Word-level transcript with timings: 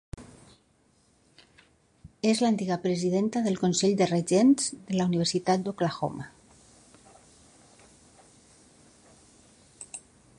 És 2.29 2.39
l'antiga 2.45 2.77
presidenta 2.85 3.43
del 3.49 3.59
consell 3.65 3.93
de 3.99 4.07
regents 4.13 4.73
de 4.89 4.97
la 5.01 5.07
Universitat 5.11 5.67
d'Oklahoma. 5.67 6.27